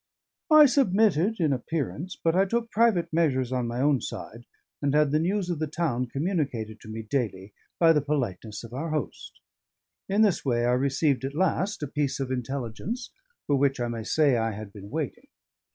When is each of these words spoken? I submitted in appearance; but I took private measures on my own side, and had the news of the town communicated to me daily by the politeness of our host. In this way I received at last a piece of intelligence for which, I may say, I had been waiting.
I 0.49 0.65
submitted 0.65 1.39
in 1.39 1.53
appearance; 1.53 2.15
but 2.23 2.35
I 2.35 2.45
took 2.45 2.71
private 2.71 3.13
measures 3.13 3.51
on 3.51 3.67
my 3.67 3.81
own 3.81 4.01
side, 4.01 4.47
and 4.81 4.95
had 4.95 5.11
the 5.11 5.19
news 5.19 5.47
of 5.51 5.59
the 5.59 5.67
town 5.67 6.07
communicated 6.07 6.79
to 6.81 6.87
me 6.87 7.03
daily 7.03 7.53
by 7.79 7.93
the 7.93 8.01
politeness 8.01 8.63
of 8.63 8.73
our 8.73 8.89
host. 8.89 9.39
In 10.09 10.23
this 10.23 10.43
way 10.43 10.65
I 10.65 10.71
received 10.71 11.23
at 11.23 11.35
last 11.35 11.83
a 11.83 11.87
piece 11.87 12.19
of 12.19 12.31
intelligence 12.31 13.11
for 13.45 13.57
which, 13.57 13.79
I 13.79 13.89
may 13.89 14.03
say, 14.03 14.37
I 14.37 14.53
had 14.53 14.73
been 14.73 14.89
waiting. 14.89 15.27